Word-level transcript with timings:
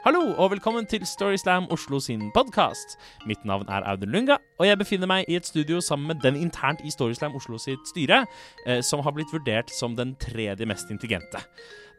Hallo 0.00 0.20
og 0.40 0.50
velkommen 0.54 0.86
til 0.88 1.02
Storyslam 1.04 1.66
Oslo 1.74 1.98
sin 2.00 2.30
podkast. 2.32 2.94
Mitt 3.28 3.42
navn 3.48 3.68
er 3.68 3.84
Audun 3.90 4.12
Lunga, 4.14 4.38
og 4.58 4.64
jeg 4.64 4.78
befinner 4.80 5.08
meg 5.10 5.28
i 5.28 5.36
et 5.36 5.44
studio 5.48 5.80
sammen 5.84 6.08
med 6.08 6.22
den 6.24 6.38
internt 6.40 6.80
i 6.86 6.92
Storyslam 6.92 7.34
Oslo 7.36 7.58
sitt 7.60 7.84
styre, 7.90 8.22
eh, 8.66 8.80
som 8.86 9.02
har 9.04 9.12
blitt 9.16 9.32
vurdert 9.34 9.68
som 9.76 9.96
den 9.98 10.14
tredje 10.20 10.64
mest 10.68 10.88
intelligente. 10.92 11.42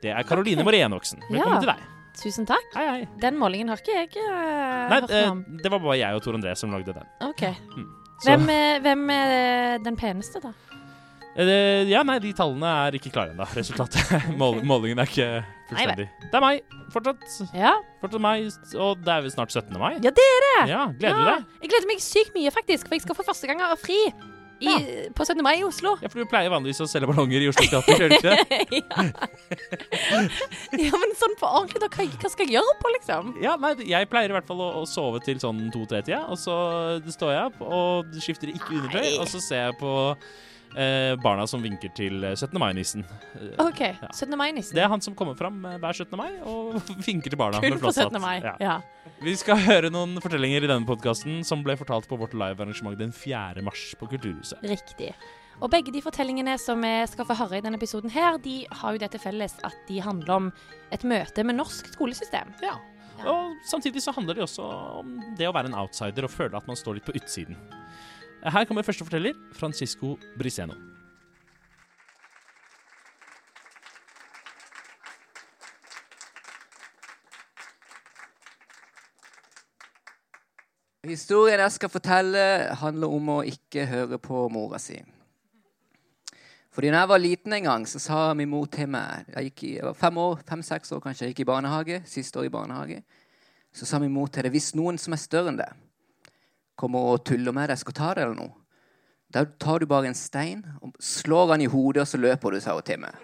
Det 0.02 0.10
er 0.16 0.26
Karoline 0.26 0.64
Ok. 0.64 0.70
Morie 0.72 0.86
Enoksen. 0.88 1.22
Velkommen 1.29 1.54
Ja. 1.54 1.60
til 1.60 1.74
deg. 1.76 1.86
Tusen 2.18 2.46
takk. 2.50 2.66
Hei, 2.74 2.85
hei. 2.90 3.08
Den 3.22 3.37
målingen 3.37 3.69
har 3.69 3.78
ikke 3.78 3.94
jeg 3.94 4.10
eh, 4.18 4.90
Nei, 4.90 4.99
hørt 5.02 5.12
eh, 5.12 5.22
noe 5.28 5.31
om. 5.31 5.46
det 5.62 5.72
var 5.72 5.79
bare 5.79 5.97
jeg 6.02 6.15
og 6.15 6.24
Tor 6.24 6.33
André 6.33 6.56
som 6.58 6.72
lagde 6.74 6.94
den. 6.97 7.08
OK. 7.22 7.46
Så, 8.22 8.26
Hvem 8.31 8.49
er, 8.49 8.79
hvem 8.81 9.10
er 9.10 9.78
den 9.86 9.96
peneste, 9.96 10.42
da? 10.42 10.52
eh, 11.38 11.86
ja, 11.88 12.02
nei, 12.04 12.18
de 12.20 12.33
tallene 12.33 12.65
er 12.88 12.97
ikke 12.97 13.12
klare 13.13 13.31
ennå. 13.36 13.46
Resultatet. 13.56 14.10
Mål, 14.42 14.63
målingen 14.65 14.99
er 14.99 15.06
ikke 15.08 15.46
fullstendig. 15.72 16.08
Det 16.27 16.40
er 16.40 16.44
meg. 16.44 16.76
Fortsatt. 16.91 17.23
Ja, 17.58 17.77
Fortsatt 18.02 18.23
meg, 18.23 18.52
og 18.75 19.05
det 19.05 19.16
er 19.16 19.23
vel 19.25 19.34
snart 19.34 19.55
17. 19.55 19.71
mai. 19.80 19.94
ja 20.03 20.11
det 20.11 20.27
er 20.35 20.45
det! 20.47 20.59
Ja, 20.73 20.84
Gleder 20.99 21.17
du 21.23 21.31
deg? 21.31 21.47
Jeg 21.63 21.73
gleder 21.73 21.89
meg 21.94 22.03
sykt 22.03 22.35
mye, 22.38 22.53
faktisk. 22.53 22.89
For 22.89 22.97
jeg 22.97 23.07
skal 23.07 23.17
for 23.17 23.31
første 23.31 23.49
gang 23.49 23.63
ha 23.63 23.73
fri 23.80 23.99
i, 24.61 24.73
på 25.17 25.25
17. 25.25 25.41
mai 25.44 25.55
i 25.59 25.63
Oslo. 25.66 25.95
Ja, 26.03 26.09
for 26.11 26.21
du 26.21 26.27
pleier 26.30 26.52
vanligvis 26.53 26.84
å 26.84 26.88
selge 26.89 27.09
ballonger 27.09 27.41
i 27.41 27.47
Oslo 27.49 27.66
Teater, 27.66 27.97
gjør 27.97 28.11
du 28.11 28.17
ikke 28.20 28.35
det? 28.35 28.38
ja. 28.77 30.21
ja, 30.85 30.99
men 31.02 31.16
sånn 31.17 31.34
på 31.39 31.49
ordentlig, 31.49 31.81
da. 31.81 31.89
Hva, 31.95 32.05
hva 32.22 32.31
skal 32.33 32.45
jeg 32.45 32.59
gjøre 32.59 32.75
på, 32.81 32.94
liksom? 32.97 33.33
Ja, 33.41 33.55
nei, 33.61 33.73
jeg 33.89 34.09
pleier 34.11 34.33
i 34.33 34.38
hvert 34.38 34.49
fall 34.49 34.61
å, 34.61 34.69
å 34.83 34.85
sove 34.89 35.23
til 35.25 35.41
sånn 35.41 35.63
to-tre-tida, 35.73 36.23
og 36.30 36.38
så 36.39 36.55
står 37.09 37.33
jeg 37.33 37.52
opp 37.52 37.66
og 37.66 38.22
skifter 38.22 38.53
ikke 38.53 38.77
undertøy, 38.77 39.09
og 39.17 39.27
så 39.31 39.41
ser 39.44 39.67
jeg 39.69 39.80
på 39.81 39.95
eh, 40.75 41.16
barna 41.21 41.48
som 41.49 41.63
vinker 41.63 41.91
til 41.98 42.23
eh, 42.23 42.35
17. 42.35 42.55
mai-nissen. 42.61 43.03
Ok, 43.57 43.67
OK. 43.71 43.81
17. 44.13 44.38
mai-nissen. 44.39 44.77
Det 44.77 44.84
er 44.85 44.91
han 44.91 45.03
som 45.03 45.16
kommer 45.17 45.38
fram 45.39 45.59
eh, 45.66 45.77
hver 45.81 45.97
17. 46.03 46.17
mai 46.20 46.31
og 46.47 46.80
vinker 47.07 47.34
til 47.34 47.39
barna. 47.39 47.61
Kun 47.63 47.75
med 47.77 47.84
på 47.84 47.94
17. 47.94 48.17
mai. 48.23 48.38
Ja. 48.44 48.55
Ja. 48.61 48.77
Vi 49.21 49.35
skal 49.38 49.59
høre 49.61 49.91
noen 49.94 50.17
fortellinger 50.23 50.66
i 50.66 50.72
denne 50.72 50.88
podkasten 50.88 51.44
som 51.47 51.66
ble 51.66 51.75
fortalt 51.80 52.08
på 52.09 52.17
vårt 52.19 52.33
live-arrangement 52.38 52.97
den 52.99 53.14
4. 53.16 53.64
mars 53.66 53.92
på 53.99 54.09
Kulturhuset. 54.11 54.61
Riktig. 54.66 55.14
Og 55.61 55.69
begge 55.69 55.94
de 55.94 56.02
fortellingene 56.02 56.55
som 56.58 56.81
vi 56.81 56.94
skal 57.11 57.27
få 57.30 57.36
høre 57.38 57.59
i 57.59 57.66
denne 57.66 57.77
episoden 57.77 58.09
her, 58.14 58.39
de 58.42 58.64
har 58.81 58.95
jo 58.95 59.02
det 59.03 59.11
til 59.14 59.22
felles 59.22 59.53
at 59.67 59.77
de 59.89 59.99
handler 60.02 60.33
om 60.38 60.47
et 60.94 61.03
møte 61.05 61.45
med 61.45 61.59
norsk 61.59 61.92
skolesystem. 61.94 62.55
Ja. 62.66 62.80
Ja. 63.22 63.30
Og 63.30 63.58
samtidig 63.69 64.02
så 64.02 64.14
handler 64.16 64.39
det 64.39 64.47
også 64.47 64.66
om 65.02 65.19
det 65.38 65.45
å 65.45 65.53
være 65.53 65.69
en 65.69 65.77
outsider 65.77 66.25
og 66.25 66.33
føle 66.33 66.58
at 66.58 66.66
man 66.69 66.80
står 66.80 66.97
litt 66.97 67.05
på 67.05 67.14
utsiden. 67.19 67.59
Her 68.42 68.66
kommer 68.66 68.81
første 68.81 69.06
forteller, 69.06 69.34
Francisco 69.53 70.16
Briseno. 70.38 70.73
Historien 81.06 81.59
jeg 81.59 81.72
skal 81.72 81.89
fortelle, 81.89 82.42
handler 82.81 83.14
om 83.14 83.30
å 83.30 83.38
ikke 83.45 83.86
høre 83.86 84.17
på 84.17 84.48
mora 84.50 84.80
si. 84.81 84.98
Fordi 86.72 86.89
når 86.89 86.98
jeg 86.98 87.11
var 87.11 87.22
liten 87.22 87.53
en 87.53 87.70
gang, 87.70 87.88
så 87.89 88.00
sa 88.00 88.20
min 88.33 88.50
mor 88.50 88.66
til 88.72 88.88
meg 88.89 89.28
Jeg, 89.28 89.50
gikk 89.50 89.64
i, 89.64 89.72
jeg 89.76 89.86
var 89.86 89.98
fem 90.02 90.17
år, 90.17 90.42
fem-seks 90.48 90.94
år 90.95 91.02
kanskje, 91.03 91.26
jeg 91.28 91.36
gikk 91.36 91.44
i 91.44 91.50
barnehage, 91.52 92.02
siste 92.09 92.39
år 92.39 92.48
i 92.48 92.53
barnehage. 92.53 93.02
Så 93.73 93.86
sa 93.86 94.00
min 94.00 94.14
mor 94.14 94.31
til 94.33 94.48
deg 94.48 94.55
hvis 94.55 94.73
noen 94.73 94.98
som 94.98 95.14
er 95.14 95.22
større 95.22 95.52
enn 95.52 95.59
deg, 95.61 95.73
kommer 96.80 97.14
og 97.14 97.23
tuller 97.27 97.55
med 97.55 97.69
deg, 97.69 97.80
skal 97.81 97.97
ta 97.97 98.14
deg 98.17 98.25
eller 98.25 98.38
noe, 98.38 98.61
da 99.31 99.45
tar 99.45 99.80
du 99.80 99.88
bare 99.88 100.09
en 100.09 100.17
stein 100.17 100.64
og 100.81 100.95
slår 101.00 101.53
han 101.53 101.64
i 101.64 101.69
hodet, 101.72 102.03
og 102.03 102.09
så 102.09 102.19
løper 102.19 102.52
du, 102.52 102.59
sa 102.59 102.75
hun 102.75 102.83
til 102.88 103.00
meg. 103.00 103.16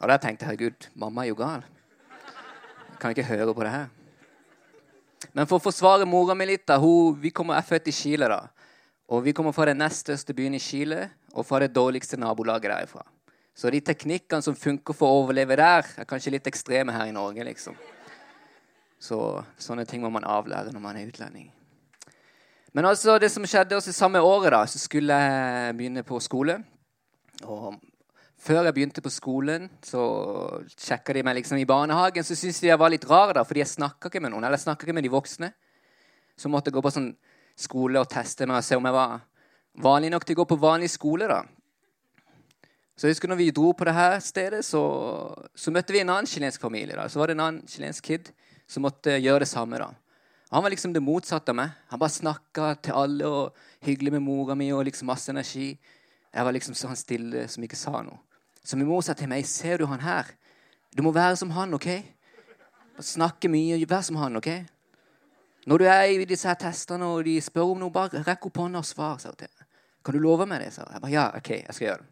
Og 0.00 0.08
da 0.08 0.16
tenkte 0.16 0.46
jeg 0.46 0.50
herregud, 0.50 0.88
mamma 0.98 1.22
er 1.22 1.30
jo 1.30 1.38
gal. 1.38 1.62
Jeg 2.88 2.98
kan 3.02 3.14
ikke 3.14 3.28
høre 3.28 3.54
på 3.54 3.66
det 3.66 3.74
her. 3.74 3.88
Men 5.36 5.46
for 5.46 5.60
å 5.60 5.62
forsvare 5.62 6.08
mora 6.08 6.34
mi 6.34 6.48
litt 6.48 6.64
da, 6.66 6.78
hun, 6.80 7.18
Vi 7.20 7.30
kommer, 7.30 7.58
er 7.58 7.66
født 7.66 7.90
i 7.92 7.94
Chile, 7.94 8.28
da. 8.28 8.48
Og 9.10 9.22
vi 9.26 9.34
kommer 9.36 9.52
fra 9.52 9.66
den 9.68 9.78
nest 9.82 10.06
største 10.06 10.34
byen 10.34 10.56
i 10.56 10.62
Chile 10.62 11.10
og 11.34 11.44
fra 11.46 11.60
det 11.60 11.74
dårligste 11.74 12.16
nabolaget 12.18 12.70
derifra. 12.70 13.04
Så 13.54 13.70
de 13.70 13.82
teknikkene 13.84 14.42
som 14.42 14.56
funker 14.56 14.96
for 14.96 15.10
å 15.10 15.22
overleve 15.24 15.58
der, 15.58 15.86
er 16.00 16.08
kanskje 16.08 16.32
litt 16.32 16.46
ekstreme 16.48 16.94
her 16.94 17.10
i 17.10 17.14
Norge, 17.14 17.44
liksom. 17.44 17.76
Så 19.00 19.16
sånne 19.56 19.86
ting 19.88 20.02
må 20.04 20.10
man 20.12 20.26
avlære 20.28 20.74
når 20.74 20.82
man 20.84 20.98
er 21.00 21.08
utlending. 21.08 21.48
Men 22.76 22.86
altså, 22.86 23.16
det 23.18 23.30
som 23.32 23.46
skjedde 23.48 23.78
også 23.78 23.94
samme 23.96 24.20
året, 24.22 24.52
da, 24.52 24.60
så 24.68 24.78
skulle 24.78 25.16
jeg 25.16 25.76
begynne 25.78 26.04
på 26.06 26.20
skole. 26.22 26.60
Og 27.42 27.80
før 28.38 28.68
jeg 28.68 28.74
begynte 28.76 29.02
på 29.02 29.10
skolen, 29.10 29.70
så 29.82 30.02
sjekka 30.76 31.16
de 31.16 31.24
meg 31.26 31.40
liksom 31.40 31.58
i 31.58 31.66
barnehagen. 31.66 32.24
Så 32.24 32.36
syntes 32.38 32.60
de 32.62 32.68
jeg 32.70 32.78
var 32.78 32.92
litt 32.92 33.08
rar, 33.08 33.32
da, 33.34 33.44
fordi 33.48 33.64
jeg 33.64 33.72
snakka 33.72 34.12
ikke 34.12 34.22
med 34.22 34.34
noen. 34.34 34.46
Eller 34.46 34.60
jeg 34.60 34.76
ikke 34.76 34.94
med 34.94 35.08
de 35.08 35.12
voksne. 35.16 35.50
Så 36.38 36.52
måtte 36.52 36.70
jeg 36.70 36.76
gå 36.76 36.84
på 36.84 36.92
sånn 36.94 37.10
skole 37.58 38.00
og 38.00 38.08
teste 38.12 38.46
meg 38.46 38.60
og 38.60 38.68
se 38.68 38.78
om 38.78 38.86
jeg 38.86 38.96
var 38.96 39.18
vanlig 39.80 40.12
nok 40.12 40.28
til 40.28 40.36
å 40.36 40.42
gå 40.42 40.46
på 40.52 40.60
vanlig 40.60 40.92
skole. 40.92 41.26
da. 41.26 41.42
Så 42.94 43.08
jeg 43.08 43.16
husker 43.16 43.32
når 43.32 43.40
vi 43.40 43.50
dro 43.56 43.72
på 43.72 43.88
det 43.88 43.96
her 43.96 44.18
stedet, 44.20 44.62
så, 44.64 44.84
så 45.56 45.72
møtte 45.72 45.96
vi 45.96 46.04
en 46.04 46.12
annen 46.12 46.28
chilensk 46.28 46.60
familie. 46.60 46.94
da. 47.00 47.08
Så 47.08 47.18
var 47.18 47.32
det 47.32 47.38
en 47.38 47.46
annen 47.48 47.66
chilensk 47.66 48.04
kid 48.04 48.30
som 48.70 48.86
måtte 48.86 49.18
gjøre 49.18 49.42
det 49.42 49.50
samme. 49.50 49.78
da. 49.78 49.90
Han 50.50 50.62
var 50.62 50.70
liksom 50.70 50.92
det 50.92 51.02
motsatte 51.02 51.50
av 51.50 51.58
meg. 51.58 51.70
Han 51.90 51.98
bare 51.98 52.14
snakka 52.14 52.74
til 52.82 52.96
alle 52.98 53.26
og 53.26 53.56
hyggelig 53.86 54.12
med 54.16 54.22
mora 54.22 54.54
mi 54.54 54.70
og 54.72 54.84
liksom 54.86 55.10
masse 55.10 55.30
energi. 55.30 55.78
Jeg 56.30 56.46
var 56.46 56.54
liksom 56.54 56.74
sånn 56.78 56.98
stille 56.98 57.46
som 57.50 57.66
ikke 57.66 57.78
sa 57.78 58.02
noe. 58.02 58.18
Så 58.62 58.76
min 58.76 58.86
mor 58.86 59.00
sa 59.02 59.14
til 59.14 59.28
meg, 59.28 59.46
'Ser 59.46 59.78
du 59.78 59.86
han 59.86 60.00
her? 60.00 60.26
Du 60.94 61.02
må 61.02 61.12
være 61.12 61.36
som 61.36 61.50
han, 61.50 61.74
OK?' 61.74 62.04
Bare 62.96 63.02
Snakke 63.02 63.48
mye. 63.48 63.86
Vær 63.86 64.02
som 64.02 64.16
han, 64.16 64.36
OK? 64.36 64.48
Når 65.66 65.78
du 65.78 65.84
er 65.84 66.02
i 66.02 66.24
disse 66.24 66.48
her 66.48 66.54
testene 66.54 67.04
og 67.04 67.24
de 67.24 67.40
spør 67.40 67.72
om 67.72 67.78
noe, 67.78 67.90
bare 67.90 68.22
rekk 68.22 68.46
opp 68.46 68.56
hånda 68.56 68.78
og 68.78 68.84
svar. 68.84 69.18
'Kan 70.04 70.14
du 70.14 70.18
love 70.18 70.46
meg 70.46 70.60
det?' 70.60 70.72
sa 70.72 70.82
hun. 70.82 70.92
Jeg 70.92 71.00
bare, 71.00 71.10
'Ja, 71.10 71.36
OK, 71.36 71.50
jeg 71.50 71.74
skal 71.74 71.86
gjøre 71.86 71.98
det'. 71.98 72.10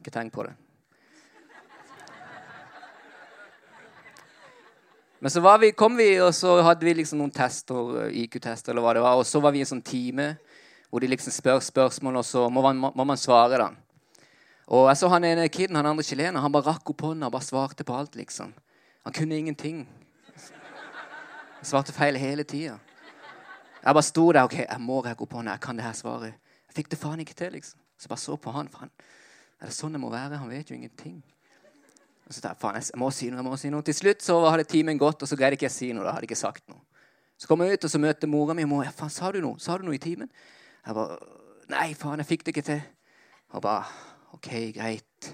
Ikke 0.00 0.10
tenk 0.10 0.32
på 0.32 0.42
det. 0.42 0.54
Men 5.20 5.30
så 5.30 5.40
vi, 5.60 5.72
kom 5.76 5.96
vi, 5.96 6.14
og 6.20 6.32
så 6.34 6.54
hadde 6.64 6.84
vi 6.84 6.94
liksom 6.96 7.20
noen 7.20 7.32
tester, 7.34 8.08
IQ-tester 8.08 8.72
eller 8.72 8.84
hva 8.84 8.94
det 8.96 9.02
var. 9.04 9.20
Og 9.20 9.26
så 9.28 9.40
var 9.44 9.52
vi 9.52 9.60
i 9.60 9.64
en 9.66 9.68
sånn 9.68 9.84
time 9.84 10.32
hvor 10.90 11.04
de 11.04 11.10
liksom 11.12 11.34
spør 11.34 11.60
spørsmål, 11.62 12.16
og 12.18 12.24
så 12.26 12.46
må 12.50 12.64
man, 12.64 12.80
må 12.80 13.04
man 13.06 13.20
svare, 13.20 13.60
da. 13.60 13.68
Og 14.70 14.88
jeg 14.88 14.98
så 14.98 15.10
han 15.12 15.26
ene 15.28 15.48
kiden, 15.52 15.76
han 15.76 15.86
andre 15.86 16.06
chilener, 16.06 16.40
han 16.40 16.52
bare 16.54 16.72
rakk 16.72 16.90
opp 16.92 17.04
hånda 17.04 17.28
og 17.28 17.34
bare 17.36 17.46
svarte 17.46 17.86
på 17.86 17.94
alt, 17.94 18.16
liksom. 18.18 18.54
Han 19.04 19.14
kunne 19.14 19.38
ingenting. 19.38 19.84
Han 21.60 21.68
svarte 21.68 21.94
feil 21.94 22.18
hele 22.18 22.44
tida. 22.48 22.78
Jeg 23.80 23.96
bare 23.96 24.06
sto 24.06 24.26
der. 24.32 24.44
OK, 24.44 24.56
jeg 24.64 24.80
må 24.80 25.00
rekke 25.04 25.24
opp 25.24 25.36
hånda. 25.36 25.56
Jeg 25.56 25.64
kan 25.64 25.76
det 25.76 25.84
her 25.84 25.96
svaret. 25.96 26.36
Jeg 26.68 26.76
fikk 26.80 26.90
det 26.92 26.98
faen 27.00 27.20
ikke 27.20 27.36
til, 27.36 27.52
liksom. 27.56 27.80
Så 27.96 28.06
jeg 28.06 28.12
bare 28.14 28.24
så 28.24 28.36
på 28.36 28.54
han. 28.56 28.68
Faen. 28.72 28.92
Er 29.60 29.68
det 29.68 29.76
sånn 29.76 29.96
det 29.96 30.00
må 30.00 30.10
være? 30.12 30.40
Han 30.40 30.52
vet 30.52 30.70
jo 30.70 30.76
ingenting. 30.76 31.20
Og 32.30 32.34
så 32.36 32.44
tenkte 32.44 32.54
jeg, 32.54 32.60
faen, 32.62 32.76
jeg 32.78 32.98
må 33.02 33.08
si 33.10 33.26
noe, 33.26 33.40
jeg 33.40 33.46
må 33.48 33.56
si 33.58 33.70
noe. 33.74 33.82
Til 33.82 33.96
slutt 33.96 34.22
så 34.22 34.36
hadde 34.46 34.68
timen 34.70 34.98
gått, 34.98 35.24
og 35.24 35.26
så 35.26 35.34
greide 35.34 35.56
ikke 35.58 35.66
jeg 35.66 35.74
å 35.74 35.78
si 35.80 35.88
noe. 35.90 36.04
da 36.06 36.12
hadde 36.14 36.28
ikke 36.28 36.38
sagt 36.38 36.62
noe. 36.70 36.78
Så 37.34 37.48
kom 37.50 37.64
jeg 37.64 37.74
ut, 37.74 37.86
og 37.88 37.90
så 37.90 37.98
møter 37.98 38.30
mora 38.30 38.54
mi. 38.54 38.62
Mor, 38.70 38.84
ja, 38.86 38.92
faen, 38.94 39.10
sa 39.10 39.32
du 39.34 39.40
noe? 39.42 39.58
Sa 39.58 39.74
du 39.80 39.88
noe 39.88 39.98
i 39.98 40.02
timen? 40.02 40.30
Jeg 40.86 40.94
bare 40.94 41.18
Nei, 41.70 41.88
faen, 41.98 42.22
jeg 42.22 42.28
fikk 42.30 42.46
det 42.46 42.54
ikke 42.54 42.66
til. 42.66 42.80
Og 43.54 43.62
bare 43.66 43.82
OK, 44.36 44.48
greit. 44.76 45.30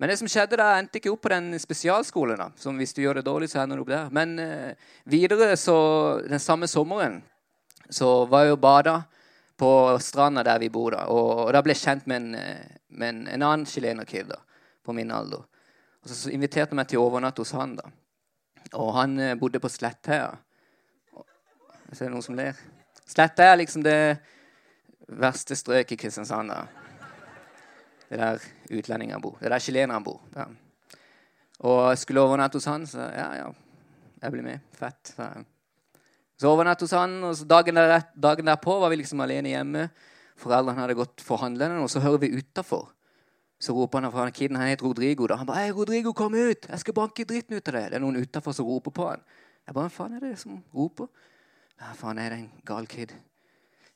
Men 0.00 0.08
det 0.08 0.16
som 0.20 0.32
skjedde 0.32 0.56
da, 0.60 0.70
endte 0.80 0.96
ikke 0.96 1.12
opp 1.12 1.22
på 1.26 1.34
den 1.34 1.52
spesialskolen. 1.60 2.40
da, 2.40 2.48
som 2.56 2.80
Hvis 2.80 2.96
du 2.96 3.02
gjør 3.04 3.20
det 3.20 3.26
dårlig, 3.28 3.50
så 3.52 3.60
ender 3.60 3.76
du 3.76 3.84
opp 3.84 3.92
der. 3.92 4.08
Men 4.16 4.38
eh, 4.40 4.88
videre, 5.04 5.52
så 5.60 5.76
den 6.24 6.40
samme 6.40 6.68
sommeren, 6.72 7.20
så 7.92 8.24
var 8.32 8.48
jeg 8.48 8.56
og 8.56 8.64
bada 8.64 8.96
på 9.60 9.70
stranda 10.00 10.42
der 10.42 10.58
vi 10.64 10.72
bor. 10.72 10.96
da, 10.96 11.04
Og, 11.12 11.46
og 11.46 11.52
da 11.52 11.60
ble 11.60 11.76
jeg 11.76 11.84
kjent 11.84 12.08
med 12.08 12.16
en, 12.16 12.34
eh, 12.34 12.76
med 12.88 13.08
en, 13.08 13.22
en 13.28 13.42
annen 13.42 13.66
chilenerkid 13.68 14.32
på 14.84 14.96
min 14.96 15.12
alder. 15.12 15.44
Og 16.02 16.10
så, 16.10 16.30
inviterte 16.34 16.72
han 16.72 16.80
meg 16.80 16.90
til 16.90 17.00
å 17.00 17.06
overnatte 17.06 17.44
hos 17.44 17.54
han. 17.56 17.76
da. 17.78 17.90
Og 18.72 18.92
han 18.96 19.18
eh, 19.20 19.36
bodde 19.38 19.60
på 19.62 19.70
Slettheia. 19.70 20.32
Jeg 21.90 21.98
ser 21.98 22.12
noen 22.12 22.24
som 22.24 22.36
ler. 22.38 22.58
Slettheia 23.06 23.52
er 23.52 23.60
liksom 23.60 23.84
det 23.84 23.98
verste 25.12 25.56
strøket 25.58 25.96
i 25.96 26.00
Kristiansand. 26.04 26.50
da. 26.50 26.64
Det 28.08 28.18
er 28.18 28.22
der 28.24 28.78
utlendinger 28.78 29.20
bor. 29.22 29.38
Det 29.38 29.48
er 29.48 29.56
der 29.56 29.64
chilenere 29.64 30.02
bor. 30.04 30.20
Ja. 30.36 30.48
Og 31.62 31.78
jeg 31.92 32.02
skulle 32.02 32.24
overnatte 32.24 32.58
hos 32.58 32.66
han, 32.66 32.86
så 32.90 33.06
ja, 33.06 33.28
ja, 33.38 33.50
jeg 34.24 34.34
blir 34.34 34.44
med. 34.46 34.64
Fett. 34.74 35.14
Så. 35.14 35.28
Så 36.42 36.50
overnatte 36.50 36.88
hos 36.88 36.94
han, 36.96 37.20
og 37.28 37.38
dagen, 37.46 37.78
der, 37.78 38.08
dagen 38.18 38.48
derpå 38.50 38.80
var 38.82 38.90
vi 38.90 38.98
liksom 38.98 39.22
alene 39.22 39.52
hjemme. 39.52 39.86
Foreldrene 40.42 40.82
hadde 40.82 40.98
gått 40.98 41.22
for 41.22 41.38
handlene, 41.38 41.78
og 41.84 41.90
så 41.92 42.02
hører 42.02 42.24
vi 42.24 42.32
utafor. 42.34 42.88
Så 43.62 43.74
roper 43.76 44.00
han 44.02 44.10
fra 44.10 44.30
kiden, 44.34 44.56
han 44.58 44.68
heter 44.68 44.86
Rodrigo. 44.86 45.26
da. 45.26 45.36
Han 45.36 45.46
bare 45.46 45.56
'Hei, 45.56 45.72
Rodrigo, 45.72 46.12
kom 46.12 46.34
ut! 46.34 46.66
Jeg 46.68 46.78
skal 46.78 46.94
banke 46.94 47.24
dritten 47.24 47.56
ut 47.56 47.68
av 47.68 47.74
deg!' 47.74 47.90
Det 47.90 47.94
er 47.94 48.00
noen 48.00 48.16
utafor 48.16 48.52
som 48.52 48.66
roper 48.66 48.90
på 48.90 49.08
han. 49.08 49.20
Jeg 49.66 49.74
bare 49.74 49.88
'Hva 49.88 49.90
faen 49.90 50.16
er 50.16 50.20
det 50.20 50.38
som 50.38 50.64
roper?' 50.74 51.08
Ja, 51.80 51.92
faen, 51.94 52.18
er 52.18 52.28
det 52.28 52.38
en 52.38 52.50
gal 52.66 52.86
kid? 52.86 53.12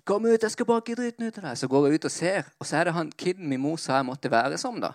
'Kom 0.04 0.24
ut, 0.24 0.42
jeg 0.42 0.50
skal 0.50 0.66
banke 0.66 0.94
dritten 0.94 1.26
ut 1.26 1.38
av 1.38 1.44
deg!' 1.44 1.58
Så 1.58 1.68
går 1.68 1.86
jeg 1.86 1.94
ut 1.94 2.04
og 2.04 2.10
ser, 2.10 2.42
og 2.60 2.66
så 2.66 2.76
er 2.76 2.84
det 2.84 2.92
han 2.92 3.10
kiden 3.10 3.48
min 3.48 3.60
mor 3.60 3.76
sa 3.76 3.96
jeg 3.96 4.06
måtte 4.06 4.30
være 4.30 4.58
som, 4.58 4.80
da. 4.80 4.92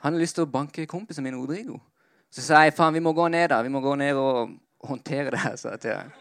Han 0.00 0.12
har 0.12 0.20
lyst 0.20 0.34
til 0.34 0.44
å 0.44 0.50
banke 0.50 0.86
kompisen 0.86 1.24
min 1.24 1.36
Rodrigo. 1.36 1.80
Så 2.30 2.42
sa 2.42 2.62
jeg 2.62 2.74
faen, 2.74 2.94
vi 2.94 3.00
må 3.00 3.12
gå 3.12 3.28
ned 3.28 3.48
da. 3.48 3.62
Vi 3.62 3.68
må 3.68 3.80
gå 3.80 3.94
ned 3.94 4.16
og 4.16 4.50
håndtere 4.84 5.30
det 5.30 5.38
her. 5.38 5.56
sa 5.56 5.70
jeg 5.70 5.80
til 5.80 5.94
ham. 5.94 6.12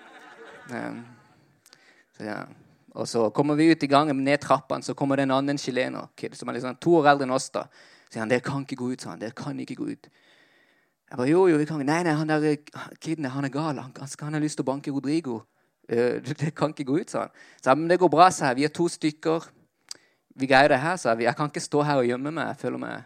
Um, 0.70 1.06
så 2.18 2.24
ja. 2.24 2.46
Og 2.92 3.08
så 3.08 3.30
kommer 3.30 3.56
vi 3.56 3.70
ut 3.72 3.84
i 3.84 3.88
gangen, 3.88 4.24
ned 4.24 4.42
trappene, 4.44 4.84
så 4.84 4.94
kommer 4.94 5.16
det 5.16 5.24
en 5.24 5.38
annen 5.38 5.58
chilener 5.58 6.10
kid, 6.18 6.36
som 6.36 6.50
er 6.50 6.58
liksom 6.58 6.76
to 6.82 6.98
år 7.00 7.14
eldre 7.14 7.28
enn 7.28 7.36
oss. 7.36 7.50
da. 7.50 7.64
Så 8.08 8.18
sier 8.18 8.22
han, 8.22 8.30
'Dere 8.30 8.44
kan 8.44 8.62
ikke 8.62 8.76
gå 8.76 8.92
ut', 8.92 9.02
sa 9.02 9.10
han. 9.10 9.20
'Dere 9.20 9.32
kan 9.32 9.60
ikke 9.60 9.76
gå 9.76 9.86
ut'. 9.86 10.10
Jeg 11.12 11.18
bare, 11.18 11.30
jo, 11.30 11.48
jo, 11.48 11.58
vi 11.58 11.66
kan 11.66 11.80
ikke. 11.80 11.92
Nei, 11.92 12.04
nei, 12.04 12.14
han 12.14 12.28
der 12.28 12.56
kiden 13.00 13.26
han 13.26 13.46
er 13.46 13.50
gal. 13.50 13.80
Han, 13.80 13.92
han, 14.20 14.34
har 14.34 14.40
lyst 14.40 14.56
til 14.56 14.64
å 14.64 14.72
banke 14.72 14.92
Rodrigo. 14.92 15.42
Uh, 15.92 16.20
det 16.24 16.56
kan 16.56 16.72
ikke 16.72 16.88
gå 16.88 17.02
ut, 17.02 17.12
sa 17.12 17.20
han. 17.20 17.30
Så 17.64 17.76
men 17.76 17.90
det 17.90 18.00
går 18.00 18.10
bra, 18.10 18.30
sa 18.32 18.48
jeg. 18.48 18.56
Vi 18.56 18.64
er 18.64 18.70
to 18.70 18.88
stykker. 18.88 19.48
Vi 20.36 20.48
greier 20.48 20.68
det 20.68 20.80
her, 20.80 20.96
sa 20.96 21.10
jeg. 21.10 21.24
Jeg 21.24 21.36
kan 21.36 21.52
ikke 21.52 21.60
stå 21.60 21.82
her 21.84 21.96
og 22.00 22.06
gjemme 22.08 22.32
meg. 22.32 22.48
Jeg 22.48 22.58
føler 22.58 22.78
meg, 22.78 23.04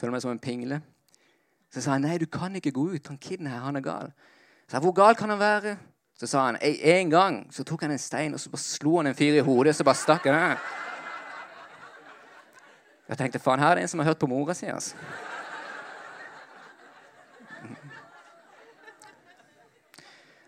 føler 0.00 0.12
meg 0.12 0.22
som 0.22 0.30
en 0.30 0.38
pingle. 0.38 0.80
Så 1.74 1.82
sa 1.82 1.96
han, 1.96 2.06
nei, 2.06 2.18
du 2.18 2.26
kan 2.26 2.54
ikke 2.54 2.70
gå 2.70 2.92
ut. 2.94 3.08
Han 3.08 3.18
kiden 3.18 3.46
her, 3.46 3.58
han 3.58 3.76
er 3.76 3.80
gal. 3.80 4.12
Så 4.68 4.76
jeg, 4.76 4.80
hvor 4.86 4.92
gal 4.92 5.18
kan 5.18 5.30
han 5.30 5.38
være? 5.38 5.76
Så 6.22 6.26
sa 6.26 6.44
han 6.44 6.56
en 6.62 7.10
gang 7.10 7.36
så 7.50 7.64
tok 7.66 7.80
han 7.82 7.90
en 7.90 7.98
stein 7.98 8.30
og 8.30 8.38
så 8.38 8.50
bare 8.52 8.62
slo 8.62 8.92
han 9.00 9.08
en 9.10 9.16
fyr 9.18 9.40
i 9.40 9.42
hodet. 9.42 9.72
Så 9.74 9.82
bare 9.82 9.98
stakk 9.98 10.28
han 10.30 10.54
Jeg 13.08 13.18
tenkte 13.18 13.40
faen, 13.42 13.58
her 13.58 13.72
er 13.72 13.80
det 13.80 13.82
en 13.82 13.90
som 13.90 13.98
har 13.98 14.12
hørt 14.12 14.20
på 14.22 14.28
mora 14.30 14.54
si. 14.54 14.68
altså. 14.70 14.94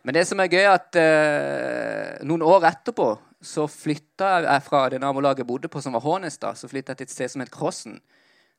Men 0.04 0.14
det 0.14 0.22
som 0.28 0.38
er 0.38 0.52
gøy, 0.52 0.62
er 0.62 0.76
at 0.76 1.00
eh, 1.00 2.22
noen 2.22 2.46
år 2.46 2.68
etterpå 2.70 3.10
så 3.42 3.66
flytta 3.66 4.30
jeg 4.46 4.62
fra 4.68 4.86
det 4.94 5.02
nabolaget 5.02 5.42
jeg 5.42 5.50
bodde 5.50 5.68
på, 5.68 5.82
som 5.82 5.98
var 5.98 6.06
Hånestad, 6.06 6.54
så 6.54 6.70
flytta 6.70 6.94
jeg 6.94 7.02
til 7.02 7.10
et 7.10 7.18
sted 7.18 7.34
som 7.34 7.42
het 7.42 7.50
Krossen. 7.52 7.98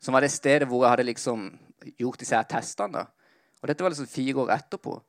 Som 0.03 0.19
var 0.19 0.25
det 0.25 0.35
stedet 0.35 0.67
hvor 0.67 0.83
jeg 0.83 0.97
hadde 0.97 1.09
liksom 1.13 1.47
gjort 1.95 2.19
disse 2.19 2.35
her 2.35 2.43
testene. 2.43 3.05
da. 3.05 3.07
Og 3.63 3.71
dette 3.71 3.87
var 3.87 3.95
liksom 3.95 4.11
fire 4.11 4.43
år 4.43 4.57
etterpå. 4.59 4.99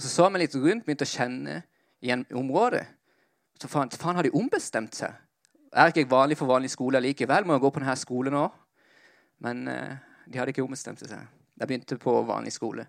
Og 0.00 0.04
Så 0.04 0.08
så 0.08 0.28
vi 0.32 0.38
litt 0.40 0.54
rundt, 0.56 0.86
begynte 0.86 1.04
å 1.04 1.10
kjenne 1.10 1.58
igjen 2.00 2.22
området. 2.32 2.86
Så 3.60 3.68
faen, 3.68 3.90
faen 3.92 4.16
har 4.16 4.24
de 4.24 4.30
ombestemt 4.32 4.96
seg. 4.96 5.12
Er 5.76 5.90
ikke 5.92 6.00
jeg 6.00 6.08
vanlig 6.08 6.38
for 6.40 6.48
vanlig 6.48 6.70
skole 6.72 7.02
likevel? 7.04 7.44
Må 7.44 7.58
jeg 7.58 7.60
gå 7.66 7.70
på 7.74 7.82
denne 7.82 7.96
skolen 8.00 8.32
nå? 8.32 8.46
Men 9.44 9.60
eh, 9.68 9.98
de 10.24 10.40
hadde 10.40 10.54
ikke 10.54 10.64
ombestemt 10.64 11.04
seg. 11.04 11.20
Jeg 11.60 11.68
begynte 11.68 12.00
på 12.00 12.14
vanlig 12.24 12.54
skole. 12.56 12.86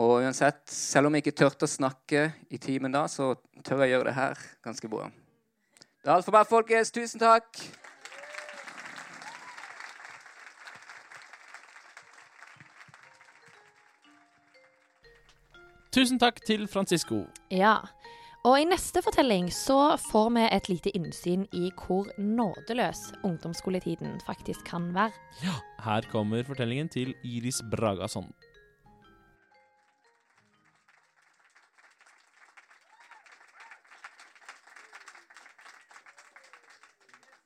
Og 0.00 0.24
uansett, 0.24 0.64
selv 0.72 1.10
om 1.10 1.18
jeg 1.18 1.26
ikke 1.26 1.36
turte 1.42 1.68
å 1.68 1.74
snakke 1.74 2.24
i 2.48 2.56
timen 2.56 2.96
da, 2.96 3.04
så 3.04 3.34
tør 3.60 3.84
jeg 3.84 3.98
gjøre 3.98 4.08
det 4.08 4.16
her 4.16 4.40
ganske 4.64 4.88
bra. 4.96 5.10
Det 6.00 6.08
er 6.08 6.16
alt 6.16 6.24
for 6.24 6.38
meg, 6.38 6.48
folkens. 6.48 6.94
Tusen 6.96 7.20
takk. 7.20 7.60
Tusen 15.94 16.18
takk 16.18 16.40
til 16.42 16.64
Francisco. 16.66 17.20
Ja. 17.54 17.76
Og 18.42 18.56
i 18.58 18.64
neste 18.66 18.98
fortelling 18.98 19.46
så 19.54 19.94
får 20.10 20.32
vi 20.34 20.42
et 20.56 20.66
lite 20.68 20.90
innsyn 20.98 21.44
i 21.54 21.68
hvor 21.70 22.08
nådeløs 22.18 23.12
ungdomsskoletiden 23.22 24.16
faktisk 24.26 24.66
kan 24.66 24.88
være. 24.96 25.14
Ja, 25.44 25.54
Her 25.84 26.10
kommer 26.10 26.42
fortellingen 26.42 26.88
til 26.88 27.14
Iris 27.22 27.62
Bragason. 27.70 28.26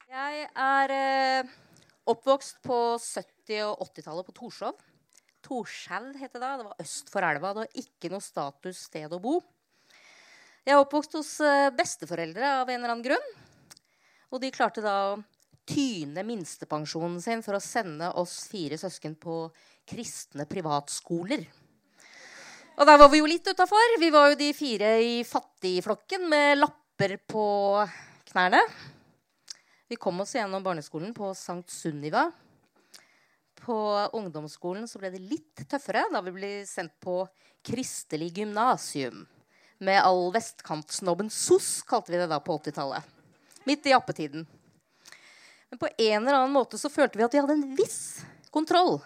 Jeg 0.09 0.49
er 0.57 0.97
eh, 0.97 1.57
oppvokst 2.07 2.63
på 2.65 2.97
70- 2.97 3.63
og 3.77 3.91
80-tallet 3.93 4.25
på 4.25 4.41
Torshov. 4.41 4.89
Torskjell 5.45 6.13
het 6.19 6.35
det 6.35 6.43
da. 6.43 6.57
Det 6.59 6.67
var 6.69 6.83
øst 6.85 7.13
for 7.13 7.27
elva. 7.27 7.53
Det 7.55 7.65
var 7.65 7.81
ikke 7.83 8.11
noe 8.13 8.25
status 8.25 8.85
sted 8.89 9.13
å 9.15 9.21
bo. 9.23 9.39
Jeg 10.67 10.75
er 10.75 10.83
oppvokst 10.83 11.15
hos 11.17 11.31
eh, 11.41 11.71
besteforeldre 11.73 12.59
av 12.61 12.69
en 12.69 12.81
eller 12.81 12.93
annen 12.93 13.07
grunn. 13.07 13.29
Og 14.29 14.43
de 14.43 14.53
klarte 14.53 14.85
da 14.85 14.97
å 15.15 15.21
tyne 15.69 16.25
minstepensjonen 16.25 17.21
sin 17.25 17.45
for 17.45 17.57
å 17.57 17.63
sende 17.63 18.11
oss 18.21 18.43
fire 18.51 18.77
søsken 18.81 19.15
på 19.21 19.47
kristne 19.89 20.45
privatskoler. 20.49 21.47
Og 22.79 22.87
der 22.87 22.99
var 23.01 23.11
vi 23.11 23.23
jo 23.23 23.29
litt 23.29 23.49
utafor. 23.49 23.97
Vi 23.99 24.11
var 24.15 24.31
jo 24.31 24.39
de 24.39 24.53
fire 24.55 24.93
i 25.03 25.15
fattigflokken 25.27 26.29
med 26.31 26.61
lapper 26.61 27.17
på 27.27 27.47
knærne. 28.31 28.61
Vi 29.89 29.97
kom 29.97 30.21
oss 30.21 30.37
gjennom 30.37 30.63
barneskolen 30.63 31.15
på 31.17 31.33
Sankt 31.35 31.73
Sunniva. 31.73 32.29
På 33.61 33.77
ungdomsskolen 34.17 34.87
så 34.89 35.01
ble 35.01 35.11
det 35.15 35.25
litt 35.25 35.65
tøffere 35.69 36.07
da 36.13 36.23
vi 36.25 36.35
ble 36.35 36.53
sendt 36.69 36.95
på 37.05 37.21
Kristelig 37.67 38.31
gymnasium. 38.39 39.27
Med 39.79 40.01
all 40.03 40.31
vestkantsnobben 40.35 41.31
SOS, 41.31 41.83
kalte 41.87 42.13
vi 42.15 42.19
det 42.19 42.31
da 42.31 42.41
på 42.43 42.57
80-tallet. 42.59 43.05
Midt 43.69 43.87
i 43.87 43.95
appetiden. 43.95 44.47
Men 45.71 45.79
på 45.79 45.91
en 45.91 46.23
eller 46.23 46.39
annen 46.39 46.55
måte 46.55 46.81
så 46.81 46.91
følte 46.91 47.21
vi 47.21 47.27
at 47.27 47.35
vi 47.35 47.43
hadde 47.43 47.59
en 47.59 47.77
viss 47.79 48.01
kontroll. 48.55 48.99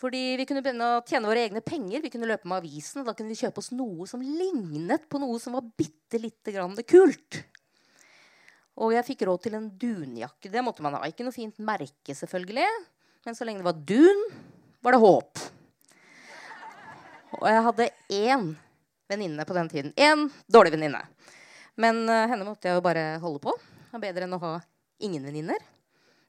Fordi 0.00 0.34
vi 0.40 0.46
kunne 0.48 0.62
begynne 0.64 0.88
å 0.96 1.02
tjene 1.06 1.28
våre 1.30 1.44
egne 1.46 1.62
penger. 1.64 2.02
Vi 2.02 2.10
kunne 2.12 2.28
løpe 2.28 2.48
med 2.50 2.62
avisen, 2.62 3.02
og 3.02 3.08
da 3.08 3.14
kunne 3.16 3.30
vi 3.30 3.38
kjøpe 3.38 3.62
oss 3.62 3.70
noe 3.76 4.08
som 4.10 4.22
lignet 4.24 5.06
på 5.08 5.20
noe 5.22 5.38
som 5.42 5.54
var 5.56 5.68
bitte 5.78 6.18
lite 6.20 6.54
grann 6.54 6.74
kult. 6.88 7.44
Og 8.82 8.90
jeg 8.96 9.06
fikk 9.06 9.22
råd 9.28 9.44
til 9.44 9.56
en 9.60 9.68
dunjakke. 9.70 10.50
Det 10.50 10.64
måtte 10.66 10.82
man 10.82 10.96
ha. 10.98 11.04
Ikke 11.06 11.26
noe 11.26 11.36
fint 11.36 11.60
merke, 11.62 12.16
selvfølgelig. 12.16 12.66
Men 13.24 13.36
så 13.36 13.44
lenge 13.46 13.62
det 13.62 13.64
var 13.64 13.80
dun, 13.88 14.24
var 14.84 14.92
det 14.92 15.00
håp. 15.00 15.44
Og 17.40 17.46
jeg 17.48 17.62
hadde 17.66 17.86
én 18.12 18.50
venninne 19.08 19.46
på 19.48 19.56
den 19.56 19.70
tiden. 19.72 19.92
Én 19.96 20.26
dårlig 20.46 20.74
venninne. 20.74 21.00
Men 21.80 22.04
uh, 22.04 22.26
henne 22.28 22.44
måtte 22.46 22.68
jeg 22.68 22.76
jo 22.76 22.84
bare 22.84 23.14
holde 23.22 23.40
på. 23.42 23.54
Det 23.88 23.96
er 23.96 24.04
bedre 24.04 24.28
enn 24.28 24.36
å 24.36 24.42
ha 24.42 24.52
ingen 25.02 25.24
venninner. 25.24 25.60